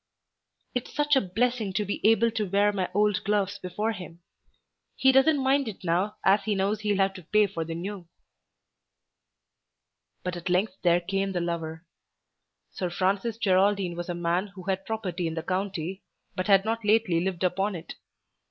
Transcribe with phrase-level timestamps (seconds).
[0.73, 4.23] "It's such a blessing to be able to wear my old gloves before him.
[4.95, 8.07] He doesn't mind it now as he knows he'll have to pay for the new."
[10.23, 11.85] But at length there came the lover.
[12.71, 16.01] Sir Francis Geraldine was a man who had property in the county
[16.35, 17.93] but had not lately lived upon it.